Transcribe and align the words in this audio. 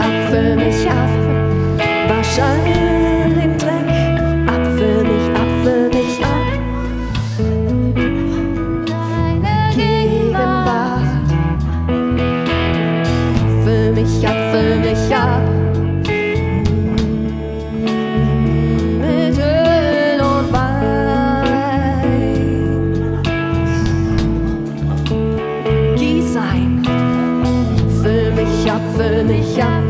Apfel 0.00 0.56
mich 0.56 0.86
auf, 0.86 1.14
wahrscheinlich 2.08 3.44
im 3.44 3.58
Dreck. 3.58 3.90
Apfel 4.46 5.04
mich, 5.04 5.26
Apfel 5.42 5.82
mich 5.88 6.24
ab. 6.24 6.48
Deine 8.86 9.54
Gegenwart. 9.74 11.04
Apfel 13.44 13.92
mich, 13.92 14.26
Apfel 14.26 14.70
mich 14.80 15.14
ab. 15.14 15.44
Mit 19.00 19.36
Öl 19.38 20.18
und 20.20 20.46
Wein. 20.52 20.70
Gieß 25.96 26.36
ein. 26.36 26.82
Füll 28.02 28.30
mich 28.32 28.70
ab, 28.70 28.80
mich 29.26 29.62
ab. 29.62 29.89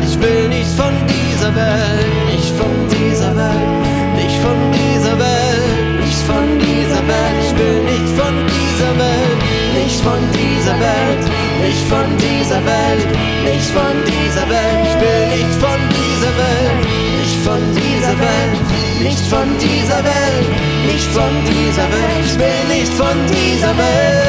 Welt, 0.00 0.10
ich 0.10 0.20
will 0.20 0.48
nicht 0.48 0.70
von 0.76 0.94
dieser 1.06 1.54
Welt, 1.54 2.26
nicht 2.32 2.54
von 2.56 2.88
dieser 2.88 3.36
Welt, 3.36 4.16
nicht 4.16 4.36
von 4.40 4.56
dieser 4.72 5.18
Welt, 5.18 6.00
nicht 6.00 6.22
von 6.26 6.58
dieser 6.58 7.02
Welt, 7.06 7.36
ich 7.44 7.58
will 7.58 7.82
nicht 7.84 8.08
von 8.16 8.34
dieser 8.46 8.92
Welt, 8.98 9.40
nicht 9.74 10.00
von 10.02 10.20
dieser 10.32 10.78
Welt, 10.80 11.24
nicht 11.62 11.84
von 11.88 12.06
dieser 12.16 12.64
Welt, 12.64 13.08
nicht 13.44 13.70
von 13.70 13.96
dieser 14.06 14.48
Welt, 14.48 14.86
ich 14.88 14.96
will 15.00 15.26
nicht 15.36 15.54
von 15.60 15.80
dieser 15.96 16.32
Welt, 16.40 16.80
nicht 17.20 17.36
von 17.44 17.60
dieser 17.74 18.16
Welt, 18.20 18.60
nicht 19.02 19.24
von 19.30 19.48
dieser 19.58 20.04
Welt, 20.04 20.48
nicht 20.86 21.10
von 21.12 21.32
dieser 21.44 21.86
Welt, 21.92 22.24
ich 22.24 22.38
will 22.38 22.78
nicht 22.78 22.92
von 22.94 23.16
dieser 23.28 23.76
Welt. 23.76 24.19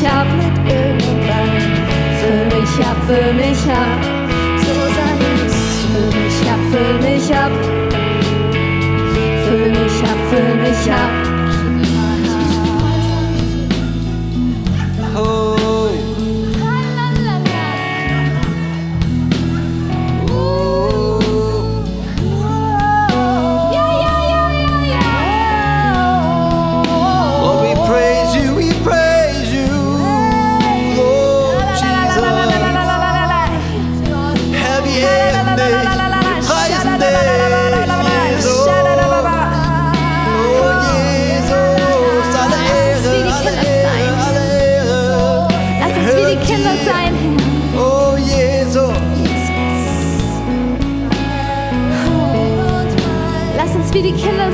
mich 0.00 0.10
ab 0.10 0.26
mit 0.36 0.72
irgendwann. 0.72 1.50
Füll 2.20 2.44
mich 2.46 2.86
ab, 2.86 2.96
füll 3.06 3.34
mich 3.34 3.68
ab, 3.68 4.00
so 4.58 4.74
sei 4.96 5.46
es. 5.46 5.54
Füll 5.92 6.06
mich 6.20 6.40
ab, 6.50 6.60
füll 6.70 7.10
mich 7.10 7.34
ab, 7.34 7.52
füll 9.44 9.70
mich 9.70 10.02
ab, 10.02 10.18
füll 10.30 10.54
mich 10.56 10.92
ab. 10.92 11.29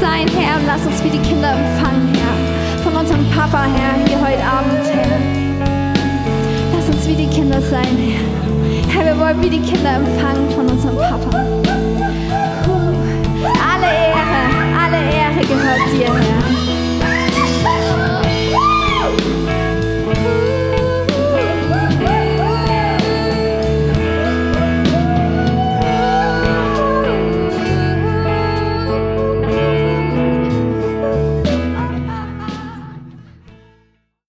Sein, 0.00 0.26
Herr, 0.28 0.56
und 0.56 0.66
lass 0.66 0.86
uns 0.86 1.04
wie 1.04 1.10
die 1.10 1.18
Kinder 1.18 1.52
empfangen, 1.52 2.14
Herr. 2.14 2.82
Von 2.82 2.96
unserem 2.96 3.28
Papa, 3.30 3.64
Herr, 3.64 3.94
hier 4.06 4.18
heute 4.18 4.42
Abend, 4.42 4.86
Herr. 4.90 5.18
Lass 6.74 6.88
uns 6.88 7.06
wie 7.06 7.14
die 7.14 7.26
Kinder 7.26 7.60
sein, 7.60 7.96
Herr. 7.98 8.94
Herr, 8.94 9.14
wir 9.14 9.20
wollen 9.20 9.42
wie 9.42 9.50
die 9.50 9.60
Kinder 9.60 9.96
empfangen 9.96 10.50
von 10.50 10.66
unserem 10.66 10.96
Papa. 10.96 11.30
Alle 13.72 13.86
Ehre, 13.86 14.42
alle 14.82 14.96
Ehre. 15.12 16.29